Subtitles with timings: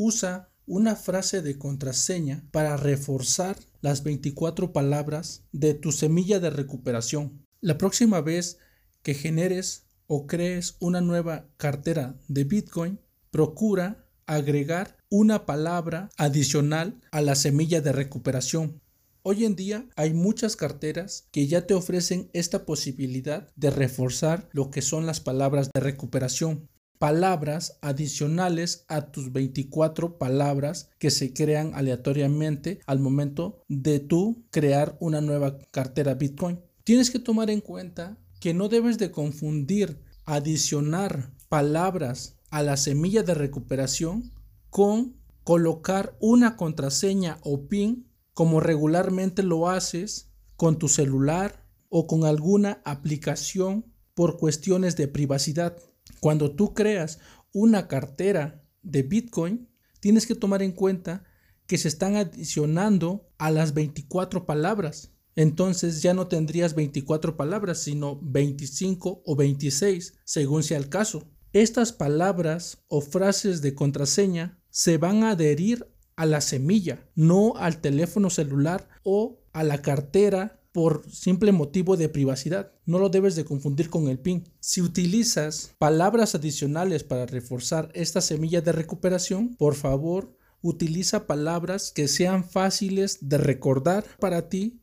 [0.00, 7.44] usa una frase de contraseña para reforzar las 24 palabras de tu semilla de recuperación.
[7.60, 8.58] La próxima vez
[9.02, 13.00] que generes o crees una nueva cartera de Bitcoin,
[13.32, 18.80] procura agregar una palabra adicional a la semilla de recuperación.
[19.22, 24.70] Hoy en día hay muchas carteras que ya te ofrecen esta posibilidad de reforzar lo
[24.70, 26.67] que son las palabras de recuperación.
[26.98, 34.96] Palabras adicionales a tus 24 palabras que se crean aleatoriamente al momento de tú crear
[35.00, 36.60] una nueva cartera Bitcoin.
[36.82, 43.22] Tienes que tomar en cuenta que no debes de confundir adicionar palabras a la semilla
[43.22, 44.32] de recuperación
[44.70, 52.24] con colocar una contraseña o PIN como regularmente lo haces con tu celular o con
[52.24, 55.78] alguna aplicación por cuestiones de privacidad.
[56.20, 57.18] Cuando tú creas
[57.52, 59.68] una cartera de Bitcoin,
[60.00, 61.24] tienes que tomar en cuenta
[61.66, 65.12] que se están adicionando a las 24 palabras.
[65.36, 71.30] Entonces ya no tendrías 24 palabras, sino 25 o 26, según sea el caso.
[71.52, 77.80] Estas palabras o frases de contraseña se van a adherir a la semilla, no al
[77.80, 82.70] teléfono celular o a la cartera por simple motivo de privacidad.
[82.86, 84.48] No lo debes de confundir con el PIN.
[84.60, 92.06] Si utilizas palabras adicionales para reforzar esta semilla de recuperación, por favor, utiliza palabras que
[92.06, 94.80] sean fáciles de recordar para ti,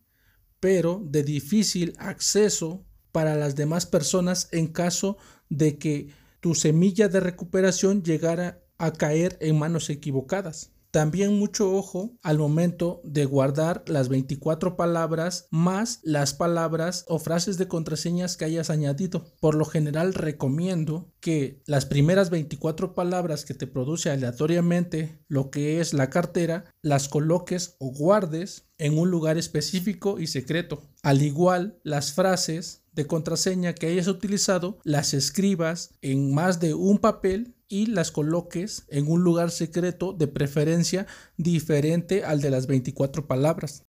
[0.60, 5.16] pero de difícil acceso para las demás personas en caso
[5.48, 6.10] de que
[6.42, 10.75] tu semilla de recuperación llegara a caer en manos equivocadas.
[10.96, 17.58] También mucho ojo al momento de guardar las 24 palabras más las palabras o frases
[17.58, 19.26] de contraseñas que hayas añadido.
[19.42, 25.82] Por lo general recomiendo que las primeras 24 palabras que te produce aleatoriamente lo que
[25.82, 30.82] es la cartera las coloques o guardes en un lugar específico y secreto.
[31.04, 37.00] Al igual las frases de contraseña que hayas utilizado las escribas en más de un
[37.00, 43.28] papel y las coloques en un lugar secreto de preferencia diferente al de las 24
[43.28, 43.86] palabras.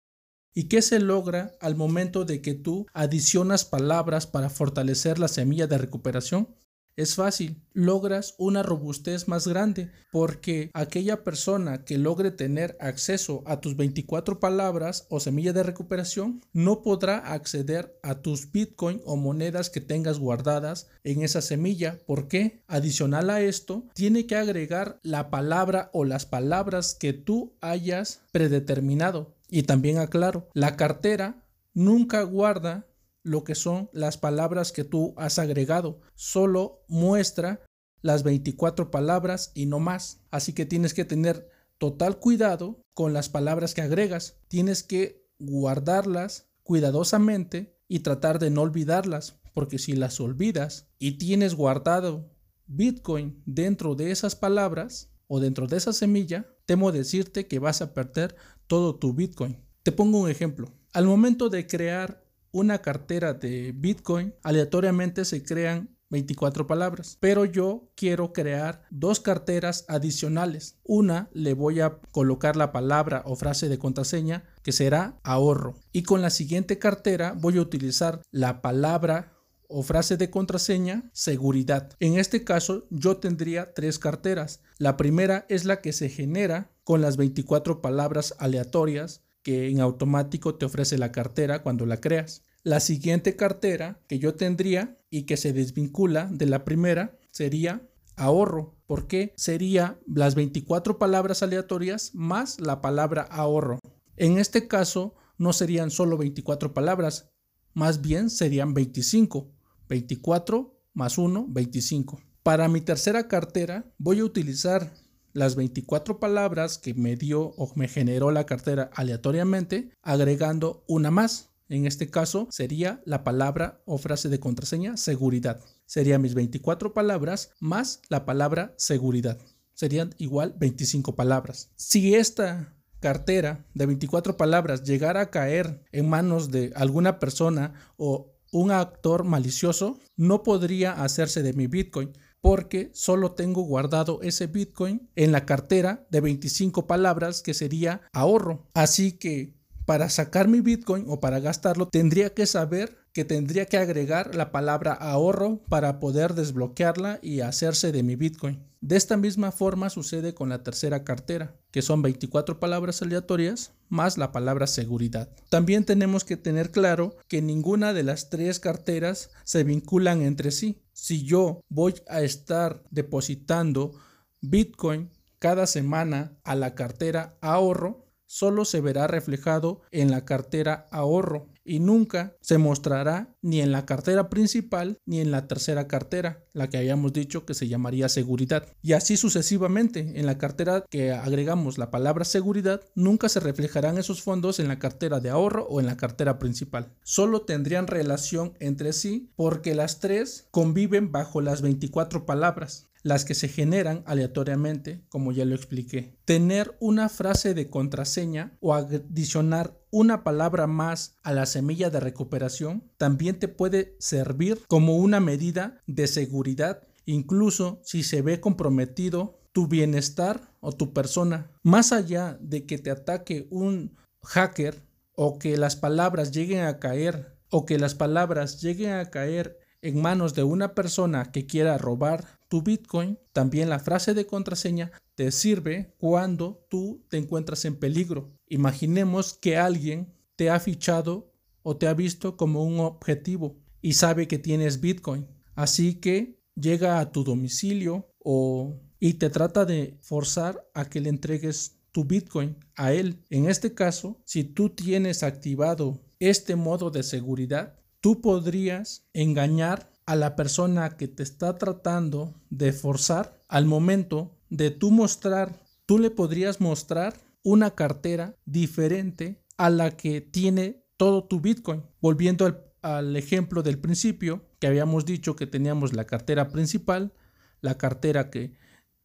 [0.54, 5.68] ¿Y qué se logra al momento de que tú adicionas palabras para fortalecer la semilla
[5.68, 6.56] de recuperación?
[6.98, 13.62] Es fácil, logras una robustez más grande porque aquella persona que logre tener acceso a
[13.62, 19.70] tus 24 palabras o semilla de recuperación no podrá acceder a tus bitcoin o monedas
[19.70, 22.00] que tengas guardadas en esa semilla.
[22.06, 22.64] ¿Por qué?
[22.68, 29.34] Adicional a esto, tiene que agregar la palabra o las palabras que tú hayas predeterminado.
[29.50, 32.86] Y también aclaro, la cartera nunca guarda
[33.24, 36.02] lo que son las palabras que tú has agregado.
[36.16, 37.64] Solo muestra
[38.02, 40.22] las 24 palabras y no más.
[40.32, 44.38] Así que tienes que tener total cuidado con las palabras que agregas.
[44.48, 51.56] Tienes que guardarlas cuidadosamente y tratar de no olvidarlas, porque si las olvidas y tienes
[51.56, 52.32] guardado
[52.68, 57.94] Bitcoin dentro de esas palabras o dentro de esa semilla, temo decirte que vas a
[57.94, 58.36] perder
[58.68, 59.58] todo tu Bitcoin.
[59.84, 60.72] Te pongo un ejemplo.
[60.94, 67.90] Al momento de crear una cartera de Bitcoin, aleatoriamente se crean 24 palabras, pero yo
[67.96, 70.78] quiero crear dos carteras adicionales.
[70.84, 76.04] Una le voy a colocar la palabra o frase de contraseña que será ahorro y
[76.04, 79.34] con la siguiente cartera voy a utilizar la palabra
[79.70, 81.96] o frase de contraseña seguridad.
[82.02, 84.60] En este caso yo tendría tres carteras.
[84.78, 90.56] La primera es la que se genera con las 24 palabras aleatorias que en automático
[90.56, 92.44] te ofrece la cartera cuando la creas.
[92.64, 98.78] La siguiente cartera que yo tendría y que se desvincula de la primera sería ahorro,
[98.86, 103.80] porque sería las 24 palabras aleatorias más la palabra ahorro.
[104.16, 107.32] En este caso no serían solo 24 palabras,
[107.74, 109.52] más bien serían 25.
[109.90, 112.22] 24 más 1, 25.
[112.44, 114.94] Para mi tercera cartera voy a utilizar
[115.34, 121.50] las 24 palabras que me dio o me generó la cartera aleatoriamente, agregando una más.
[121.70, 125.62] En este caso sería la palabra o frase de contraseña seguridad.
[125.86, 129.40] Serían mis 24 palabras más la palabra seguridad.
[129.74, 131.72] Serían igual 25 palabras.
[131.78, 138.32] Si esta cartera de 24 palabras llegara a caer en manos de alguna persona o
[138.52, 145.10] un actor malicioso, no podría hacerse de mi Bitcoin porque solo tengo guardado ese Bitcoin
[145.16, 148.68] en la cartera de 25 palabras que sería ahorro.
[148.74, 149.54] Así que
[149.86, 154.52] para sacar mi Bitcoin o para gastarlo tendría que saber que tendría que agregar la
[154.52, 158.64] palabra ahorro para poder desbloquearla y hacerse de mi Bitcoin.
[158.80, 164.18] De esta misma forma sucede con la tercera cartera, que son 24 palabras aleatorias más
[164.18, 165.30] la palabra seguridad.
[165.50, 170.82] También tenemos que tener claro que ninguna de las tres carteras se vinculan entre sí.
[170.94, 173.94] Si yo voy a estar depositando
[174.40, 181.51] Bitcoin cada semana a la cartera ahorro, solo se verá reflejado en la cartera ahorro
[181.64, 186.70] y nunca se mostrará ni en la cartera principal ni en la tercera cartera, la
[186.70, 188.68] que habíamos dicho que se llamaría seguridad.
[188.82, 194.22] Y así sucesivamente, en la cartera que agregamos la palabra seguridad, nunca se reflejarán esos
[194.22, 196.94] fondos en la cartera de ahorro o en la cartera principal.
[197.04, 203.36] Solo tendrían relación entre sí porque las tres conviven bajo las 24 palabras las que
[203.36, 206.18] se generan aleatoriamente, como ya lo expliqué.
[206.26, 212.90] Tener una frase de contraseña o adicionar una palabra más a la semilla de recuperación
[212.98, 219.68] también te puede servir como una medida de seguridad, incluso si se ve comprometido tu
[219.68, 221.52] bienestar o tu persona.
[221.64, 227.38] Más allá de que te ataque un hacker o que las palabras lleguen a caer
[227.50, 232.40] o que las palabras lleguen a caer en manos de una persona que quiera robar
[232.52, 238.38] tu Bitcoin, también la frase de contraseña te sirve cuando tú te encuentras en peligro.
[238.46, 241.32] Imaginemos que alguien te ha fichado
[241.64, 245.30] o te ha visto como un objetivo y sabe que tienes Bitcoin.
[245.56, 251.08] Así que llega a tu domicilio o y te trata de forzar a que le
[251.08, 253.24] entregues tu Bitcoin a él.
[253.30, 260.16] En este caso, si tú tienes activado este modo de seguridad, tú podrías engañar a
[260.16, 266.10] la persona que te está tratando de forzar al momento de tú mostrar, tú le
[266.10, 271.84] podrías mostrar una cartera diferente a la que tiene todo tu Bitcoin.
[272.02, 277.14] Volviendo al, al ejemplo del principio, que habíamos dicho que teníamos la cartera principal,
[277.62, 278.54] la cartera que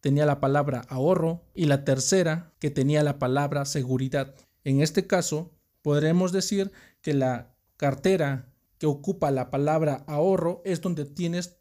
[0.01, 4.35] tenía la palabra ahorro y la tercera que tenía la palabra seguridad.
[4.63, 5.51] En este caso,
[5.81, 6.71] podremos decir
[7.01, 11.57] que la cartera que ocupa la palabra ahorro es donde tienes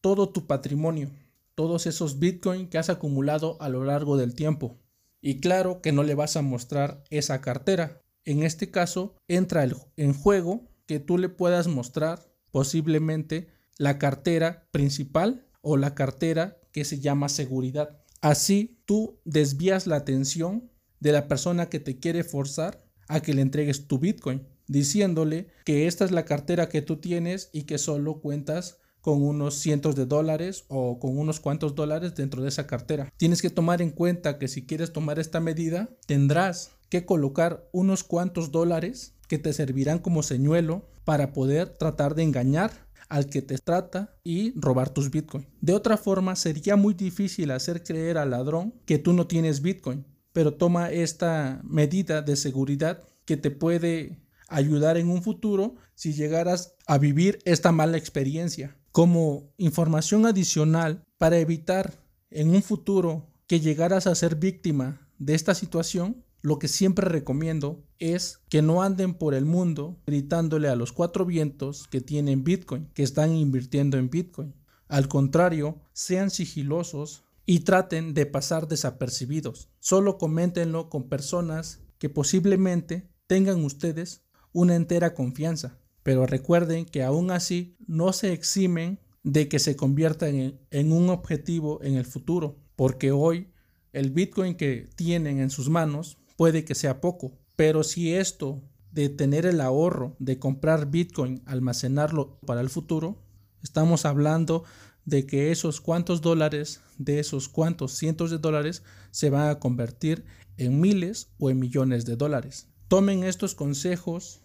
[0.00, 1.10] todo tu patrimonio,
[1.54, 4.78] todos esos bitcoins que has acumulado a lo largo del tiempo.
[5.20, 8.02] Y claro que no le vas a mostrar esa cartera.
[8.24, 13.48] En este caso entra en juego que tú le puedas mostrar posiblemente
[13.78, 18.02] la cartera principal o la cartera que se llama seguridad.
[18.20, 20.70] Así tú desvías la atención
[21.00, 25.86] de la persona que te quiere forzar a que le entregues tu Bitcoin diciéndole que
[25.86, 30.06] esta es la cartera que tú tienes y que solo cuentas con unos cientos de
[30.06, 33.12] dólares o con unos cuantos dólares dentro de esa cartera.
[33.18, 38.02] Tienes que tomar en cuenta que si quieres tomar esta medida, tendrás que colocar unos
[38.02, 42.70] cuantos dólares que te servirán como señuelo para poder tratar de engañar
[43.08, 45.46] al que te trata y robar tus bitcoin.
[45.60, 50.06] De otra forma, sería muy difícil hacer creer al ladrón que tú no tienes bitcoin,
[50.32, 56.74] pero toma esta medida de seguridad que te puede ayudar en un futuro si llegaras
[56.86, 58.76] a vivir esta mala experiencia.
[58.92, 61.94] Como información adicional para evitar
[62.30, 67.82] en un futuro que llegaras a ser víctima de esta situación, lo que siempre recomiendo
[67.98, 72.90] es que no anden por el mundo gritándole a los cuatro vientos que tienen Bitcoin,
[72.92, 74.54] que están invirtiendo en Bitcoin.
[74.88, 79.70] Al contrario, sean sigilosos y traten de pasar desapercibidos.
[79.80, 84.23] Solo coméntenlo con personas que posiblemente tengan ustedes
[84.54, 85.78] una entera confianza.
[86.02, 91.10] Pero recuerden que aún así no se eximen de que se conviertan en, en, un
[91.10, 93.48] objetivo en el futuro, porque hoy
[93.92, 99.08] el Bitcoin que tienen en sus manos puede que sea poco, pero si esto de
[99.08, 103.22] tener el ahorro, de comprar Bitcoin, almacenarlo para el futuro,
[103.62, 104.64] estamos hablando
[105.04, 110.24] de que esos cuantos dólares, de esos cuantos cientos de dólares, se van a convertir
[110.56, 112.68] en miles o en millones de dólares.
[112.88, 114.42] Tomen estos consejos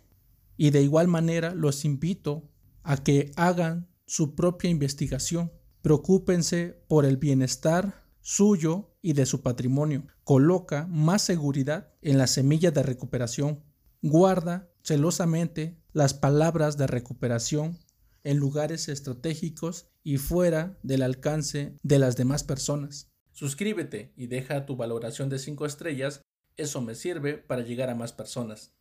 [0.60, 2.52] y de igual manera los invito
[2.84, 5.54] a que hagan su propia investigación.
[5.82, 10.06] Preocúpense por el bienestar suyo y de su patrimonio.
[10.26, 13.64] Coloca más seguridad en la semilla de recuperación.
[14.02, 17.78] Guarda celosamente las palabras de recuperación
[18.26, 23.10] en lugares estratégicos y fuera del alcance de las demás personas.
[23.32, 26.22] Suscríbete y deja tu valoración de 5 estrellas,
[26.58, 28.74] eso me sirve para llegar a más personas.